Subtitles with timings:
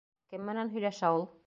[0.31, 1.31] Кем менән һөйләшә ул?